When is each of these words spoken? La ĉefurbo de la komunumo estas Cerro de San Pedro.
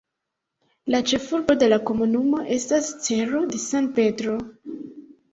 La 0.93 0.99
ĉefurbo 1.09 1.55
de 1.63 1.67
la 1.73 1.77
komunumo 1.89 2.39
estas 2.55 2.87
Cerro 3.09 3.41
de 3.51 3.59
San 3.65 3.91
Pedro. 3.99 4.39